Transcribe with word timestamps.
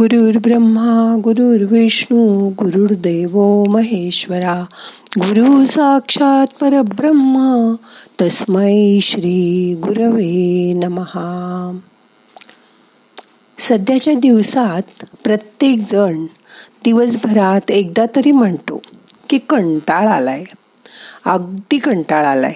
गुरुर् 0.00 0.36
ब्रह्मा 0.36 1.16
गुरुर्विष्णू 1.24 2.48
गुरुर्देव 2.48 3.64
महेश्वरा 3.64 4.64
गुरु 5.18 5.64
साक्षात 5.64 6.46
परब्रह्म 6.60 7.74
तस्मै 8.20 8.98
श्री 9.02 9.74
गुरवे 9.74 10.72
नमहा 10.72 11.78
सध्याच्या 13.58 14.14
दिवसात 14.14 15.04
प्रत्येक 15.24 15.80
जण 15.92 16.24
दिवसभरात 16.84 17.70
एकदा 17.70 18.04
तरी 18.16 18.30
म्हणतो 18.30 18.82
की 19.30 19.38
कंटाळ 19.38 20.08
आलाय. 20.08 20.44
अगदी 21.24 21.78
कंटाळ 21.78 22.24
आलाय. 22.24 22.54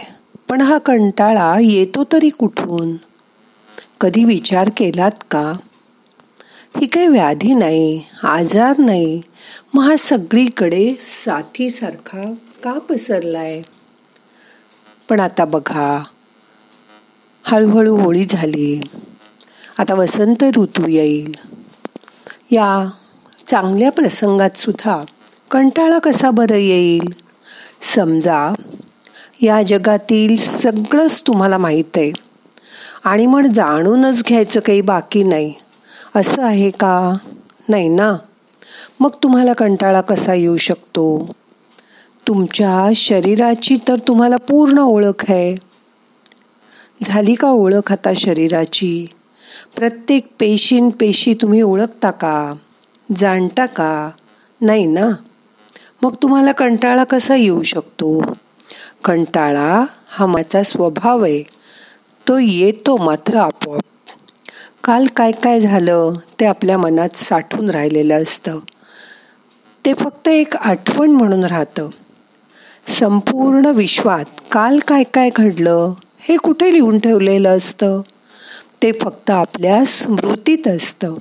पण 0.51 0.61
हा 0.61 0.79
कंटाळा 0.79 1.57
येतो 1.61 2.05
तरी 2.13 2.29
कुठून? 2.29 2.97
कधी 4.01 4.25
विचार 4.25 4.71
केलात 4.77 5.25
का? 5.31 5.53
ही 6.77 6.87
काही 6.87 7.07
व्याधी 7.07 7.55
नाही 7.55 8.03
आजार 8.23 8.79
नाही. 8.79 9.21
मग 9.75 9.83
हा 9.83 9.97
सगळीकडे 9.97 10.95
साथीसारखा 11.01 12.33
का 12.63 12.79
पसरलाय? 12.79 13.63
पण 15.09 15.21
आता 15.21 15.45
बघा 15.45 16.03
हळूहळू 17.45 17.97
होळी 17.97 18.25
झाली. 18.25 18.81
आता 19.79 19.95
वसंत 19.95 20.45
ऋतू 20.57 20.87
येईल. 20.89 21.33
या 22.51 22.87
चांगल्या 23.47 23.93
प्रसंगात 23.93 24.59
सुद्धा 24.59 25.05
कंटाळा 25.51 25.99
कसा 25.99 26.31
बरं 26.31 26.57
येईल? 26.57 27.13
समजा 27.95 28.53
या 29.43 29.63
जगातील 29.63 30.37
सगळंच 30.37 31.23
तुम्हाला 31.27 31.59
माहीत 31.59 31.97
आहे 31.97 32.13
आणि 33.05 33.27
मग 33.27 33.47
जाणूनच 33.47 34.25
घ्यायचं 34.29 34.61
काही 34.61 34.81
बाकी 34.81 35.23
नाही. 35.23 35.53
असं 36.15 36.43
आहे 36.43 36.71
का? 36.71 37.17
नाही 37.69 37.89
ना. 37.89 38.17
मग 39.01 39.11
तुम्हाला 39.23 39.53
कंटाळा 39.53 40.01
कसा 40.01 40.35
येऊ 40.35 40.57
शकतो? 40.57 41.29
तुमच्या 42.29 42.91
शरीराची 42.97 43.75
तर 43.89 43.97
तुम्हाला 44.09 44.37
पूर्ण 44.37 44.79
ओळख 44.79 45.25
आहे. 45.29 45.57
झाली 47.03 47.35
का 47.35 47.49
ओळख 47.49 47.93
आता 47.93 48.13
शरीराची? 48.17 49.07
प्रत्येक 49.77 50.27
पेशीन 50.41 50.91
पेशी 50.91 51.35
तुम्ही 51.35 51.63
ओळखता 51.63 52.11
का? 52.11 52.55
जाणता 53.17 53.67
का? 53.67 54.11
नाही 54.61 54.87
ना. 54.87 55.11
मग 56.03 56.15
तुम्हाला 56.23 56.53
कंटाळा 56.53 57.05
कसा 57.05 57.35
येऊ 57.35 57.63
शकतो? 57.63 58.33
कंटाळा 59.05 59.85
हा 60.09 60.27
माझा 60.27 60.63
स्वभाव 60.63 61.25
आहे. 61.25 61.43
तो 62.29 62.39
येतो 62.39 62.97
मात्र 62.97 63.37
आपोआप. 63.37 63.83
काल 64.85 65.07
काय 65.17 65.33
काय 65.33 65.61
झालं 65.61 66.13
ते 66.41 66.45
आपल्या 66.45 66.79
मनात 66.79 67.17
साठून 67.17 67.71
राहिलेलं 67.71 68.23
असतं. 68.23 68.59
ते 69.87 69.95
फक्त 69.95 70.29
एक 70.29 70.57
आठवण 70.57 71.11
म्हणून 71.11 71.45
राहतं. 71.45 71.89
संपूर्ण 72.89 73.67
विश्वात 73.67 74.25
काल 74.53 74.79
काय 74.79 75.03
काय 75.03 75.31
घडलं 75.37 75.95
हे 76.21 76.37
कुठे 76.37 76.73
लिहून 76.73 76.99
ठेवलेलं 76.99 77.57
असतं? 77.57 78.01
ते 78.83 78.93
फक्त 78.93 79.31
आपल्या 79.31 79.85
स्मृतीत 79.85 80.69
असतं. 80.69 81.15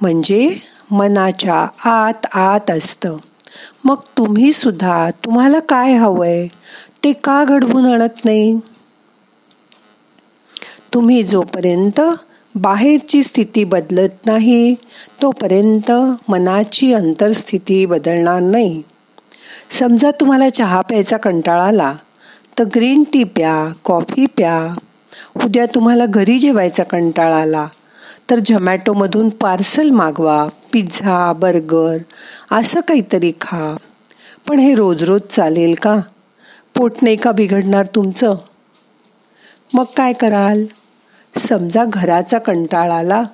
म्हणजे 0.00 0.58
मनाच्या 0.90 1.66
आत 1.84 2.26
आत 2.32 2.70
असतं. 2.70 3.16
मग 3.84 3.96
तुम्ही 4.16 4.52
सुद्धा 4.52 5.10
तुम्हाला 5.10 5.60
काय 5.60 5.94
हवंय? 5.94 6.46
ते 7.04 7.12
का 7.12 7.44
घडवून 7.44 7.86
आणत 7.86 8.24
नाही? 8.24 8.56
तुम्ही 10.94 11.22
जोपर्यंत 11.22 12.00
बाहेरची 12.54 13.22
स्थिती 13.22 13.64
बदलत 13.64 14.26
नाही 14.26 14.74
तोपर्यंत 15.22 15.90
मनाची 16.28 16.92
अंतरस्थिती 16.94 17.86
बदलणार 17.86 18.40
नाही. 18.40 18.82
समजा 19.70 20.10
तुम्हाला 20.10 20.48
चहा 20.48 20.80
प्यायचा 20.80 21.16
कंटाळा 21.16 21.64
आला 21.64 21.94
तर 22.58 22.64
ग्रीन 22.64 23.04
टी 23.12 23.24
प्या 23.24 23.72
कॉफी 23.84 24.26
प्या. 24.26 24.74
उद्या 25.44 25.66
तुम्हाला 25.66 26.06
घरी 26.06 26.38
जेवायचा 26.38 26.84
कंटाळा 26.84 27.36
आला 27.36 27.66
तर 28.30 28.38
झमॅटोमधून 28.38 29.28
पार्सल 29.28 29.90
मागवा 29.90 30.48
पिझ्झा 30.72 31.32
बर्गर 31.32 31.96
असं 32.50 32.80
काहीतरी 32.80 33.32
खा. 33.40 33.76
पण 34.48 34.58
हे 34.58 34.74
रोज 34.74 35.02
रोज 35.02 35.20
चालेल 35.30 35.74
का? 35.74 36.00
पोट 36.76 36.92
नाही 37.02 37.16
का 37.16 37.32
बिघडणार 37.32 37.86
तुमचं? 37.86 38.34
मग 39.74 39.84
काय 39.96 40.12
कराल? 40.12 40.64
समजा 41.36 41.84
घराचा 41.84 42.38
कंटाळा 42.38 42.96
आला 42.96 43.24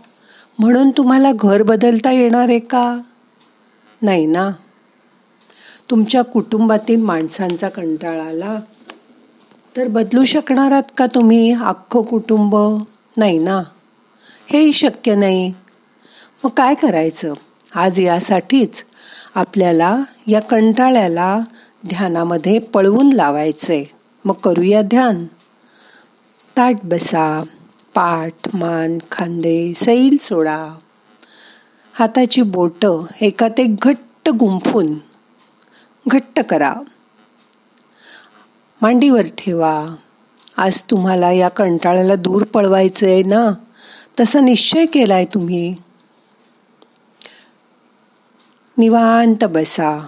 म्हणून 0.59 0.91
तुम्हाला 0.91 1.31
घर 1.35 1.63
बदलता 1.63 2.11
येणार 2.11 2.49
आहे 2.49 2.59
का? 2.59 3.01
नाही 4.03 4.27
ना. 4.27 4.51
तुमच्या 5.91 6.23
कुटुंबातील 6.23 7.01
माणसांचा 7.01 7.69
कंटाळा 7.69 8.25
आला 8.25 8.61
तर 9.77 9.89
बदलू 9.89 10.25
शकणार 10.25 10.73
आहात 10.73 10.93
का 10.97 11.07
तुम्ही 11.07 11.53
अख्खं 11.53 12.03
कुटुंब? 12.03 12.57
नाही 13.17 13.39
ना. 13.39 13.63
हेही 14.53 14.73
शक्य 14.73 15.15
नाही. 15.15 15.53
मग 16.45 16.51
काय 16.51 16.75
करायचं? 16.75 17.35
आज 17.75 18.01
यासाठीच 18.01 18.85
आपल्याला 19.35 19.99
या 20.27 20.41
कंटाळ्याला 20.41 21.39
ध्यानामध्ये 21.87 22.59
पळवून 22.59 23.13
लावायचंय. 23.13 23.85
मग 24.25 24.35
करूया 24.35 24.83
ध्यान. 24.83 25.25
ताट 26.57 26.77
बसा. 26.85 27.43
पाठ 27.95 28.55
मान 28.55 28.99
खांदे 29.11 29.73
सैल 29.77 30.17
सोडा. 30.21 30.75
हाताची 31.93 32.43
बोटं 32.43 33.05
एकात 33.21 33.61
एक 33.61 33.77
घट्ट 33.83 34.29
गुंफून 34.29 34.95
घट्ट 36.09 36.41
करा. 36.41 36.75
मांडीवर 38.83 39.27
ठेवा. 39.39 39.87
आज 40.57 40.83
तुम्हाला 40.83 41.33
या 41.33 41.49
कंटाळ्याला 41.49 42.15
दूर 42.15 42.45
पळवायचं 42.45 43.07
आहे 43.07 43.23
ना? 43.23 43.55
तसा 44.21 44.41
निश्चय 44.41 44.87
केलाय 44.87 45.25
तुम्ही. 45.25 45.77
निवांत 48.79 49.45
बसा. 49.45 50.07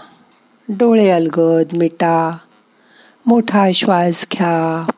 डोळे 0.69 1.11
अलगद 1.11 1.77
मिटा. 1.77 2.37
मोठा 3.27 3.73
श्वास 3.75 4.27
घ्या. 4.33 4.91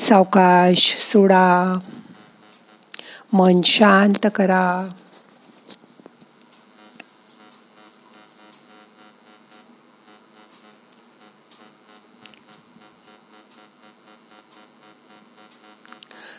सावकाश 0.00 0.96
सोडा. 0.98 1.78
मन 3.32 3.60
शांत 3.64 4.26
करा. 4.34 4.88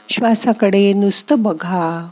श्वासाकडे 0.10 0.94
नुसतं 0.94 1.42
बघा. 1.42 2.10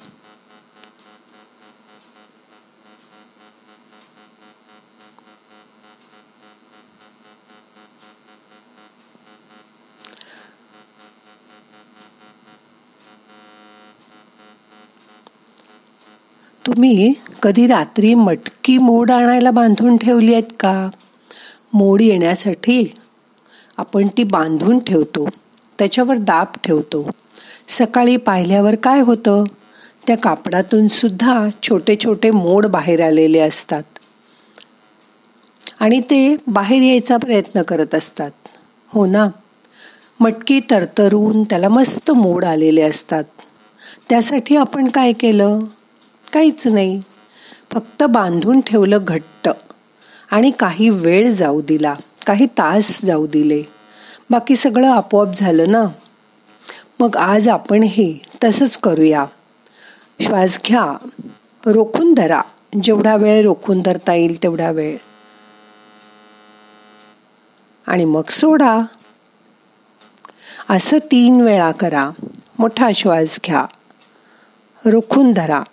तुम्ही 16.65 17.13
कधी 17.43 17.67
रात्री 17.67 18.13
मटकी 18.13 18.77
मोड 18.77 19.11
आणायला 19.11 19.51
बांधून 19.51 19.97
ठेवली 19.97 20.33
आहेत 20.33 20.43
का? 20.59 20.89
मोड 21.73 22.01
येण्यासाठी 22.01 22.93
आपण 23.77 24.07
ती 24.07 24.23
बांधून 24.23 24.79
ठेवतो 24.79 25.29
त्याच्यावर 25.79 26.15
दाब 26.15 26.47
ठेवतो. 26.63 27.09
सकाळी 27.67 28.17
पाहिल्यावर 28.17 28.75
काय 28.75 28.99
होतं? 28.99 29.43
त्या 30.07 30.17
कापडातून 30.17 30.87
सुद्धा 30.87 31.47
छोटे 31.63 31.95
छोटे 32.05 32.31
मोड 32.31 32.65
बाहेर 32.65 33.07
आलेले 33.07 33.39
असतात. 33.39 33.83
आणि 35.79 35.99
ते 35.99 36.35
बाहेर 36.47 36.81
यायचा 36.81 37.17
प्रयत्न 37.17 37.61
करत 37.61 37.95
असतात. 37.95 38.31
हो 38.87 39.05
ना? 39.05 39.27
मटकी 40.19 40.59
तरतरून 40.59 41.43
त्याला 41.43 41.69
मस्त 41.69 42.11
मोड 42.11 42.45
आलेले 42.45 42.81
असतात. 42.81 43.23
त्यासाठी 44.09 44.55
आपण 44.55 44.87
काय 44.87 45.13
केलं? 45.13 45.59
काहीच 46.35 46.67
नाही. 46.67 47.01
फक्त 47.71 48.03
बांधून 48.03 48.61
ठेवलं 48.61 48.97
घट्ट. 49.01 49.49
आणि 50.31 50.51
काही 50.51 50.89
वेळ 50.89 51.33
जाऊ 51.33 51.61
दिला. 51.61 51.95
काही 52.27 52.45
तास 52.45 53.01
जाऊ 53.01 53.27
दिले. 53.27 53.63
बाकी 54.29 54.55
सगळं 54.55 54.91
आपोआप 54.91 55.33
झालं 55.33 55.71
ना? 55.71 55.83
मग 56.99 57.15
आज 57.15 57.49
आपण 57.49 57.83
हे 57.83 58.13
तसंच 58.43 58.77
करूया. 58.77 59.25
श्वास 60.21 60.59
घ्या. 60.67 61.09
रोखून 61.65 62.13
धरा. 62.13 62.41
जेवढा 62.83 63.15
वेळ 63.15 63.43
रोखून 63.43 63.81
धरता 63.81 64.13
येईल 64.13 64.43
तेवढा 64.43 64.71
वेळ. 64.71 64.97
आणि 67.87 68.05
मग 68.05 68.29
सोडा. 68.29 68.79
असं 70.69 70.97
तीन 70.97 71.41
वेळा 71.41 71.71
करा. 71.71 72.11
मोठा 72.59 72.89
श्वास 72.95 73.39
घ्या. 73.45 73.65
रोखून 74.85 75.33
धरा. 75.33 75.63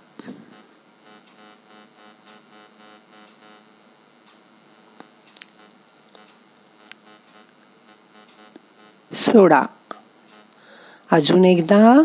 सोडा. 9.15 9.63
अजून 11.13 11.45
एकदा 11.45 12.03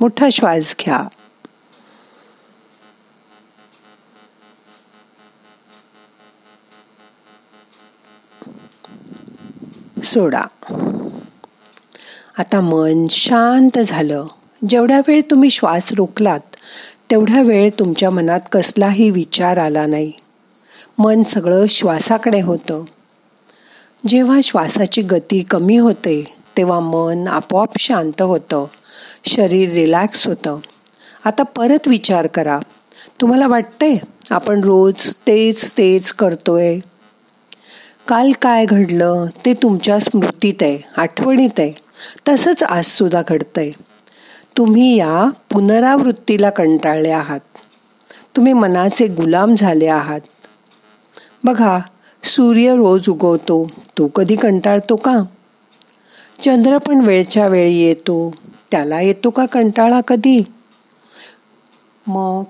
मोठा 0.00 0.28
श्वास 0.32 0.76
घ्या. 0.80 1.08
सोडा. 10.04 10.42
आता 12.38 12.60
मन 12.60 13.06
शांत 13.10 13.78
झालं. 13.78 14.26
जेवढ्या 14.68 15.00
वेळ 15.08 15.20
तुम्ही 15.30 15.50
श्वास 15.50 15.92
रोखलात 15.92 16.40
तेवढ्या 17.10 17.42
वेळ 17.42 17.70
तुमच्या 17.78 18.10
मनात 18.10 18.40
कसलाही 18.52 19.10
विचार 19.10 19.56
आला 19.56 19.86
नाही. 19.86 20.12
मन 20.98 21.22
सगळं 21.22 21.66
श्वासाकडे 21.66 22.40
होतं. 22.40 22.84
जेव्हा 24.06 24.40
श्वासाची 24.44 25.02
गती 25.02 25.42
कमी 25.42 25.76
होते 25.76 26.45
तेव्हा 26.56 26.80
मन 26.80 27.28
आपोआप 27.28 27.70
शांत 27.78 28.22
होतं. 28.22 28.64
शरीर 29.24 29.70
रिलॅक्स 29.70 30.26
होतं. 30.26 30.58
आता 31.24 31.42
परत 31.42 31.88
विचार 31.88 32.26
करा. 32.26 32.58
तुम्हाला 33.20 33.46
वाटतंय 33.46 33.96
आपण 34.30 34.64
रोज 34.64 35.14
तेच 35.26 35.72
तेच 35.72 36.12
करतोय? 36.12 36.78
काल 38.08 38.32
काय 38.42 38.64
घडलं 38.64 39.26
ते 39.44 39.54
तुमच्या 39.54 39.98
स्मृतीत 39.98 40.54
आहे 40.60 40.78
आठवणीत 40.96 41.50
आहे. 41.58 41.72
तसंच 42.28 42.62
आजसुद्धा 42.62 43.22
घडतंय. 43.28 43.70
तुम्ही 44.56 44.96
या 44.96 45.30
पुनरावृत्तीला 45.52 46.50
कंटाळले 46.50 47.10
आहात. 47.10 47.40
तुम्ही 48.36 48.52
मनाचे 48.52 49.06
गुलाम 49.06 49.54
झाले 49.54 49.86
आहात. 49.86 50.20
बघा 51.44 51.78
सूर्य 52.24 52.76
रोज 52.76 53.08
उगवतो. 53.08 53.70
तो 53.98 54.06
कधी 54.06 54.36
कंटाळतो 54.36 54.96
का? 54.96 55.24
चंद्र 56.40 56.78
पण 56.78 57.00
वेळच्या 57.00 57.48
वेळी 57.48 57.74
येतो. 57.74 58.34
त्याला 58.70 59.00
येतो 59.00 59.30
का 59.30 59.46
कंटाळा 59.46 60.00
कधी? 60.00 60.42
मग 62.06 62.44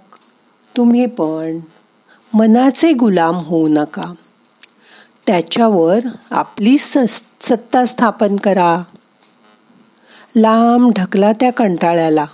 तुम्ही 0.77 1.07
पण 1.07 1.61
मनाचे 2.33 2.93
गुलाम 2.93 3.37
होऊ 3.37 3.69
नका. 3.69 4.05
त्याच्यावर 5.27 5.99
आपली 6.31 6.79
सत्ता 6.79 7.85
स्थापन 7.85 8.37
करा. 8.37 8.83
लांब 10.37 10.91
ढकला 10.97 11.33
त्या 11.33 11.53
कंटाळ्याला. 11.53 12.27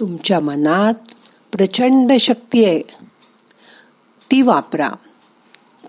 तुमच्या 0.00 0.40
मनात 0.40 0.94
प्रचंड 1.52 2.12
शक्ती 2.20 2.64
आहे. 2.64 2.82
ती 4.30 4.42
वापरा. 4.42 4.88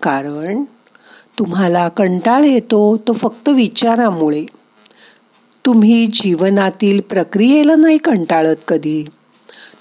कारण 0.02 0.64
तुम्हाला 1.38 1.88
कंटाळ 1.88 2.44
येतो 2.44 2.96
तो 2.96 3.12
फक्त 3.12 3.48
विचारामुळे. 3.48 4.44
तुम्ही 5.66 6.06
जीवनातील 6.06 7.00
प्रक्रियेला 7.00 7.74
नाही 7.74 7.98
कंटाळत 7.98 8.56
कधी. 8.68 9.04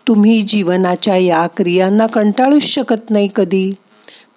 तुम्ही 0.07 0.41
जीवनाच्या 0.41 1.17
या 1.17 1.47
क्रियांना 1.47 2.07
कंटाळूच 2.07 2.63
शकत 2.63 3.09
नाही 3.09 3.29
कधी 3.35 3.73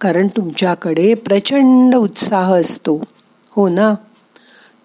कारण 0.01 0.27
तुमच्याकडे 0.27 1.15
प्रचंड 1.15 1.95
उत्साह 1.95 2.55
असतो. 2.55 3.05
हो 3.51 3.69
ना? 3.69 3.95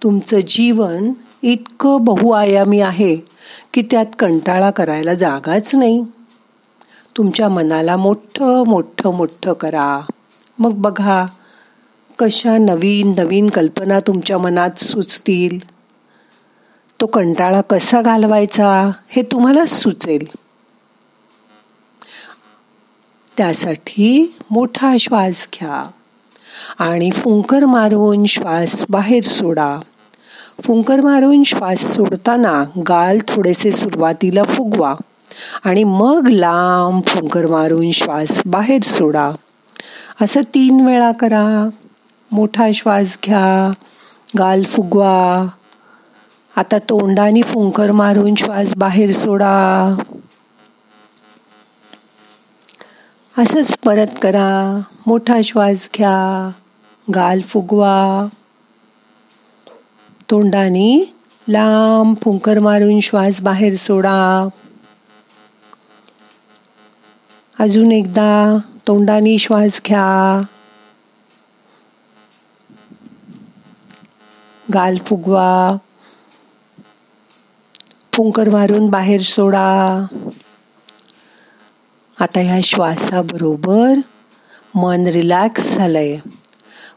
तुमचं 0.03 0.39
जीवन 0.47 1.11
इतकं 1.41 1.97
बहुआयामी 2.01 2.81
आहे 2.81 3.15
की 3.73 3.81
त्यात 3.91 4.05
कंटाळा 4.19 4.71
करायला 4.71 5.13
जागाच 5.13 5.75
नाही. 5.75 6.03
तुमच्या 7.17 7.49
मनाला 7.49 7.97
मोठं 7.97 8.63
मोठं 8.67 9.13
मोठं 9.13 9.53
करा. 9.53 10.01
मग 10.59 10.73
बघा 10.73 11.25
कशा 12.19 12.57
नवीन 12.57 13.15
नवीन 13.17 13.49
कल्पना 13.49 13.99
तुमच्या 13.99 14.37
मनात 14.37 14.79
सुचतील? 14.79 15.59
तो 17.01 17.05
कंटाळा 17.05 17.61
कसा 17.61 18.01
घालवायचा 18.01 18.91
हे 19.07 19.21
तुम्हालाच 19.21 19.69
सुचेल. 19.69 20.27
त्यासाठी 23.37 24.35
मोठा 24.51 24.95
श्वास 24.99 25.47
घ्या 25.53 25.89
आणि 26.79 27.11
फुंकर 27.11 27.65
मारून 27.65 28.25
श्वास 28.25 28.85
बाहेर 28.89 29.23
सोडा. 29.23 29.79
फुंकर 30.63 31.01
मारून 31.01 31.43
श्वास 31.43 31.79
सोडताना 31.79 32.63
गाल 32.77 33.17
थोडेसे 33.27 33.71
सुरुवातीला 33.71 34.43
फुगवा 34.43 34.95
आणि 35.63 35.83
मग 35.83 36.27
लांब 36.27 37.03
फुंकर 37.03 37.47
मारून 37.47 37.91
श्वास 37.91 38.41
बाहेर 38.45 38.81
सोडा. 38.83 39.31
असं 40.21 40.41
तीन 40.41 40.85
वेळा 40.85 41.11
करा. 41.11 41.69
मोठा 42.31 42.67
श्वास 42.73 43.17
घ्या. 43.25 43.73
गाल 44.37 44.63
फुगवा. 44.63 45.47
आता 46.55 46.77
तोंडाने 46.77 47.41
फुंकर 47.41 47.91
मारून 47.91 48.35
श्वास 48.35 48.75
बाहेर 48.75 49.13
सोडा. 49.13 49.95
असंच 53.37 53.77
परत 53.85 54.07
करा. 54.21 54.81
मोठा 55.07 55.37
श्वास 55.43 55.89
घ्या. 55.97 56.51
गाल 57.15 57.41
फुगवा. 57.41 58.25
तोंडाने 60.31 61.15
लांब 61.49 62.15
फुंकर 62.23 62.59
मारून 62.59 62.99
श्वास 62.99 63.41
बाहेर 63.41 63.75
सोडा. 63.75 64.47
अजून 67.59 67.91
एकदा. 67.91 68.59
तोंडाने 68.87 69.37
श्वास 69.37 69.81
घ्या. 69.87 70.41
गाल 74.73 74.97
फुगवा. 75.05 75.77
फुंकर 78.13 78.49
मारून 78.49 78.89
बाहेर 78.89 79.21
सोडा. 79.21 80.05
आता 82.19 82.39
ह्या 82.39 82.59
श्वासाबरोबर 82.63 83.93
मन 84.75 85.03
रिलॅक्स 85.07 85.75
झालंय. 85.75 86.17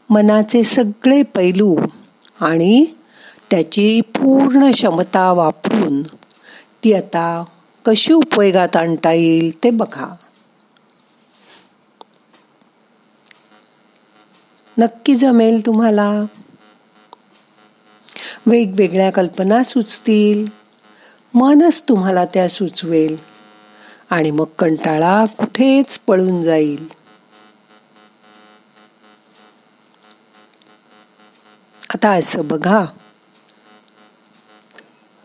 मनाचे 0.09 0.63
सगळे 0.63 1.23
पैलू 1.23 1.77
आणि 2.41 2.85
त्याची 3.51 4.01
पूर्ण 4.01 4.71
क्षमता 4.71 5.31
वापरून 5.31 6.01
ती 6.83 6.93
आता 6.93 7.43
कशी 7.85 8.13
उपयोगात 8.13 8.75
आणता 8.75 9.11
येईल 9.11 9.63
ते 9.63 9.69
बघा. 9.69 10.15
नक्की 14.79 15.15
जमेल 15.15 15.65
तुम्हाला. 15.65 16.25
वेगवेगळ्या 18.45 19.11
कल्पना 19.11 19.63
सुचतील. 19.63 20.47
मनच 21.33 21.83
तुम्हाला 21.89 22.25
त्या 22.25 22.49
सुचवेल. 22.49 23.17
आणि 24.09 24.31
मग 24.31 24.45
कंटाळा 24.59 25.25
कुठेच 25.25 25.99
पळून 26.07 26.43
जाईल. 26.43 26.89
आता 31.93 32.09
असं 32.09 32.47
बघा. 32.47 32.85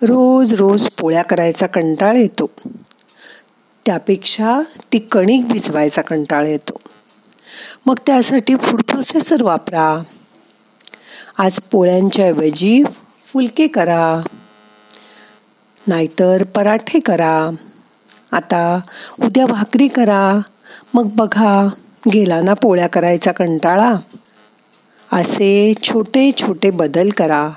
रोज 0.02 0.54
रोज 0.54 0.88
पोळ्या 1.00 1.22
करायचा 1.22 1.66
कंटाळ 1.66 2.16
येतो. 2.16 2.50
त्यापेक्षा 3.86 4.60
ती 4.92 4.98
कणिक 4.98 5.48
भिजवायचा 5.48 6.02
कंटाळ 6.02 6.46
येतो. 6.46 6.80
मग 7.86 7.94
त्यासाठी 8.06 8.54
फूड 8.54 8.82
प्रोसेसर 8.82 9.42
वापरा. 9.42 10.02
आज 11.38 11.60
पोळ्यांच्या 11.60 12.24
ऐवजी 12.24 12.84
फुलके 13.32 13.66
करा. 13.66 14.22
नाहीतर 15.86 16.44
पराठे 16.44 17.00
करा. 17.00 17.50
आता 18.32 18.80
उद्या 19.22 19.46
भाकरी 19.46 19.88
करा. 19.88 20.40
मग 20.94 21.08
बघा 21.14 21.68
गेला 22.12 22.40
ना 22.40 22.54
पोळ्या 22.54 22.86
करायचा 22.86 23.32
कंटाळा. 23.32 23.92
असे 25.12 25.72
छोटे 25.82 26.30
छोटे 26.32 26.70
बदल 26.70 27.10
करा. 27.10 27.50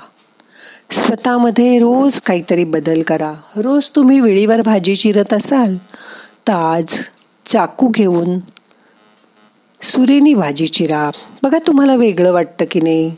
स्वतःमध्ये 0.90 1.78
रोज 1.78 2.20
काहीतरी 2.20 2.64
बदल 2.64 3.02
करा. 3.02 3.32
रोज 3.56 3.88
तुम्ही 3.88 4.20
वेळीवर 4.20 4.62
भाजी 4.62 4.96
चिरत 4.96 5.32
असाल 5.32 5.76
तर 6.48 6.52
आज 6.52 7.04
चाकू 7.46 7.88
घेऊन 7.88 8.38
सुरेनी 9.82 10.34
भाजी 10.34 10.66
चिरा 10.66 11.10
बघा 11.42 11.58
तुम्हाला 11.66 11.94
वेगळं 11.94 12.32
वाटतं 12.32 12.64
की 12.70 12.80
नाही? 12.80 13.16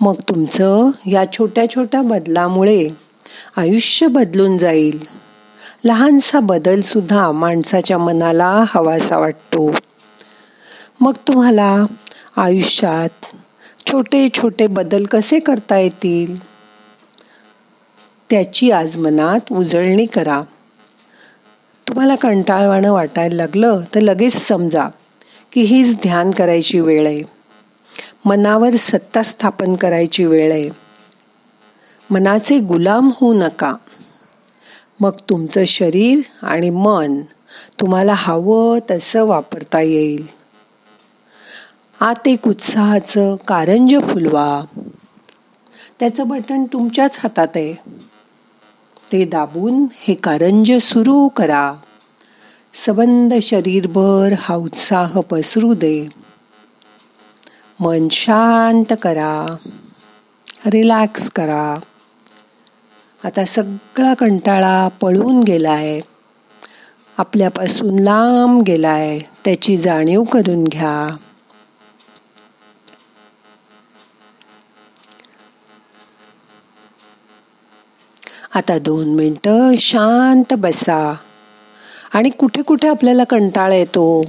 मग 0.00 0.14
तुमचं 0.28 0.90
या 1.06 1.32
छोट्या 1.32 1.70
छोट्या 1.70 2.02
बदलामुळे 2.02 2.90
आयुष्य 3.56 4.06
बदलून 4.06 4.58
जाईल. 4.58 5.04
लहानसा 5.84 6.40
बदल 6.40 6.80
सुद्धा 6.80 7.32
माणसाच्या 7.32 7.98
मनाला 7.98 8.64
हवासा 8.68 9.18
वाटतो. 9.18 9.74
मग 11.00 11.12
तुम्हाला 11.28 11.84
आयुष्यात 12.36 13.26
छोटे 13.86 14.28
छोटे 14.34 14.66
बदल 14.66 15.04
कसे 15.04 15.38
करता 15.38 15.78
येतील? 15.78 16.42
त्याची 18.30 18.70
आज 18.70 18.96
मनात 18.96 19.52
उजळणी 19.52 20.06
करा. 20.06 20.42
तुम्हाला 21.88 22.14
कंटाळवाणं 22.14 22.92
वाटायला 22.92 23.36
लागलं 23.36 23.80
तर 23.94 24.00
लगेच 24.00 24.48
समजा. 24.48 24.88
की 25.52 25.60
हीच 25.60 25.94
ध्यान 25.94 26.30
करायची 26.30 26.80
वेळ 26.80 27.06
आहे. 27.06 27.22
मनावर 28.24 28.70
सत्ता 28.74 29.22
स्थापन 29.22 29.74
करायची 29.74 30.24
वेळ 30.24 30.52
आहे. 30.52 30.70
मनाचे 32.10 32.58
गुलाम 32.58 33.10
होऊ 33.20 33.32
नका. 33.32 33.74
मग 35.00 35.10
तुमचं 35.28 35.64
शरीर 35.64 36.20
आणि 36.42 36.70
मन 36.70 37.20
तुम्हाला 37.80 38.14
हवं 38.16 38.78
तसं 38.90 39.24
वापरता 39.24 39.80
येईल. 39.80 40.26
आत 42.00 42.28
एक 42.28 42.48
उत्साहाचं 42.48 43.36
कारंज 43.36 43.94
फुलवा. 43.94 44.64
त्याचं 46.00 46.28
बटन 46.28 46.64
तुमच्याच 46.64 47.20
हातात 47.22 47.48
आहे. 47.54 47.74
ते 49.12 49.24
दाबून 49.24 49.86
हे 49.92 50.14
कारंज 50.14 50.72
सुरू 50.80 51.28
करा. 51.28 51.74
सबंध 52.74 53.34
शरीरभर 53.42 54.34
हा 54.38 54.54
उत्साह 54.54 55.20
पसरू 55.20 55.74
दे. 55.74 56.08
मन 57.80 58.08
शांत 58.10 58.92
करा. 59.02 59.56
रिलॅक्स 60.66 61.30
करा. 61.30 61.80
आता 63.24 63.44
सगळा 63.44 64.14
कंटाळा 64.14 64.88
पळून 64.88 65.40
गेलाय. 65.40 66.00
आपल्यापासून 67.18 67.98
लांब 67.98 68.62
गेलाय. 68.62 69.18
त्याची 69.18 69.76
जाणीव 69.76 70.22
करून 70.22 70.64
घ्या. 70.64 71.16
आता 78.54 78.78
दोन 78.78 79.14
मिनटं 79.14 79.76
शांत 79.76 80.54
बसा. 80.54 81.16
आणि 82.14 82.30
कुठे 82.30 82.62
कुठे 82.62 82.88
आपल्याला 82.88 83.24
कंटाळा 83.24 83.74
येतो? 83.74 84.24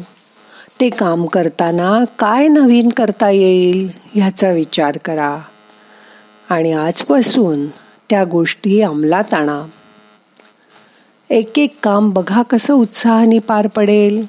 ते 0.82 0.90
काम 0.90 1.26
करताना 1.26 2.04
काय 2.20 2.48
नवीन 2.48 2.90
करता 2.90 3.30
येईल 3.30 3.90
ह्याचा 4.14 4.52
विचार 4.52 4.98
करा. 4.98 5.40
आणि 6.50 6.72
आजपासून 6.72 7.68
त्या 8.10 8.24
गोष्टी 8.24 8.82
अंमलात 8.82 9.34
आणा. 9.34 9.66
एक 11.30 11.60
एक 11.60 11.76
काम 11.84 12.10
बघा 12.10 12.42
कसं 12.42 12.74
उत्साहाने 12.74 13.40
पार 13.40 13.68
पडेल. 13.68 14.26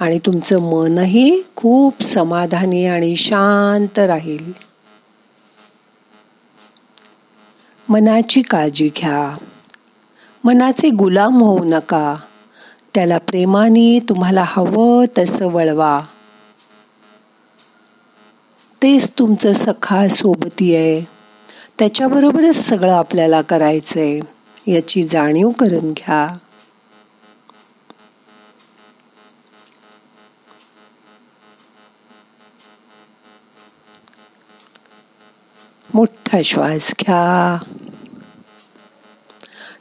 आणि 0.00 0.18
तुमचं 0.18 0.58
मनही 0.58 1.42
खूप 1.56 2.02
समाधानी 2.02 2.86
आणि 2.86 3.16
शांत 3.16 3.98
राहील. 3.98 4.52
मनाची 7.88 8.42
काळजी 8.42 8.90
घ्या. 8.96 9.36
मनाचे 10.44 10.90
गुलाम 10.90 11.42
होऊ 11.42 11.64
नका. 11.64 12.16
त्याला 12.94 13.18
प्रेमाने 13.18 14.00
तुम्हाला 14.08 14.44
हवं 14.46 15.04
तसं 15.18 15.46
वळवा. 15.46 16.00
तेच 18.82 19.10
तुमचं 19.18 19.52
सखा 19.52 20.08
सोबती 20.08 20.76
आहे. 20.76 21.00
त्याच्याबरोबरच 21.78 22.56
सगळं 22.56 22.92
आपल्याला 22.92 23.42
करायचंय. 23.42 24.20
याची 24.66 25.02
जाणीव 25.02 25.50
करून 25.50 25.92
घ्या. 25.92 26.36
मोठा 35.94 36.42
श्वास 36.44 36.94
घ्या. 37.00 37.58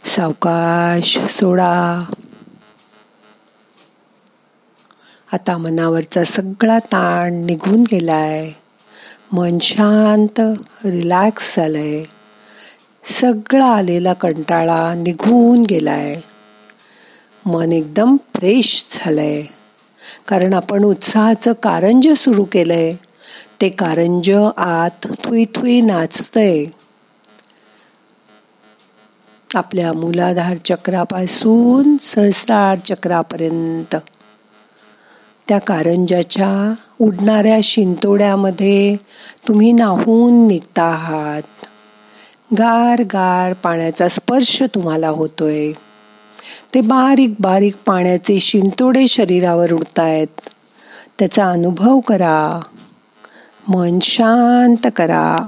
सावकाश 0.06 1.20
सोडा. 1.20 2.12
आता 5.34 5.58
मनावरचा 5.58 6.24
सगळा 6.24 6.80
ताण 6.80 7.34
निघून 7.34 7.84
गेलाय. 7.92 8.52
मन 9.32 9.58
शांत 9.62 10.40
रिलॅक्स 10.86 11.56
झालंय. 11.58 12.04
सगळा 13.22 13.66
आलेला 13.66 14.14
कंटाळा 14.14 14.94
निघून 14.94 15.64
गेलाय. 15.64 16.22
मन 17.46 17.72
एकदम 17.72 18.18
फ्रेश 18.36 18.86
झालंय. 18.92 19.44
कारण 20.28 20.54
आपण 20.54 20.84
उत्साहाचं 20.84 21.54
कारंज 21.54 22.14
सुरू 22.18 22.44
केलंय. 22.44 22.94
ते 23.62 23.70
कारंज 23.70 24.30
आत 24.58 25.08
थुई 25.24 25.46
थुई 25.46 25.82
नाचतंय. 25.82 26.66
आपल्या 29.54 29.94
मूलाधार 29.94 30.58
चक्रापासून 30.58 31.98
सहस्रार 31.98 32.78
चक्रापर्यंत. 32.78 33.96
त्या 35.50 35.60
कारंजाच्या 35.60 36.74
उडणाऱ्या 37.02 37.60
शिंतोड्यामध्ये 37.64 38.96
तुम्ही 39.48 39.72
नाहून 39.72 40.48
निघता 40.48 40.84
आहात. 40.84 41.42
गार 42.60 43.02
गार 43.02 43.54
पाण्याचा 43.54 44.08
स्पर्श 44.08 44.64
तुम्हाला 44.76 45.10
होतोय. 45.10 45.72
ते 46.74 46.82
बारीक 46.82 47.34
बारीक 47.40 47.76
पाण्याचे 47.86 48.40
शिंतोडे 48.40 49.08
शरीरावर 49.08 49.72
उडतायत. 49.72 50.28
त्याचा 51.20 51.50
अनुभव 51.50 52.00
करा. 52.00 52.60
मन 53.68 54.00
शांत 54.02 54.88
करा. 54.96 55.48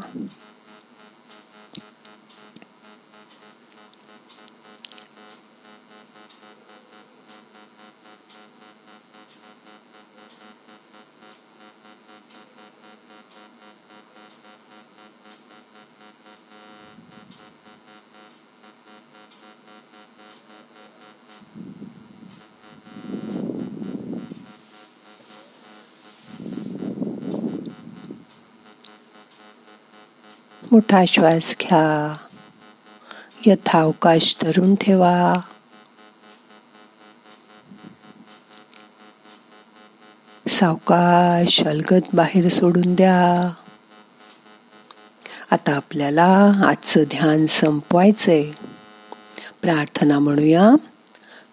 मोठा 30.71 31.05
श्वास 31.07 31.55
घ्या. 31.61 32.15
यथावकाश 33.45 34.37
धरून 34.41 34.75
ठेवा. 34.75 35.33
सावकाश 40.49 41.63
अलगद 41.63 42.01
बाहेर 42.13 42.49
सोडून 42.49 42.95
द्या. 42.95 43.53
आता 45.51 45.73
आपल्याला 45.73 46.51
आजचं 46.65 47.03
ध्यान 47.03 47.45
संपवायचंय. 47.45 48.51
प्रार्थना 49.61 50.19
म्हणूया. 50.19 50.69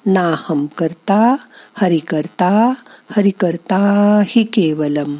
नाहम 0.06 0.66
करता 0.66 1.36
हरि 1.74 1.98
करता 1.98 2.74
हरि 3.10 3.30
करता 3.30 3.76
हि 4.26 4.44
केवलम. 4.44 5.16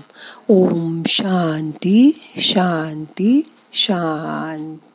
ओम 0.49 1.03
शांती 1.07 2.21
शांती. 2.41 3.53
शांती 3.73 4.88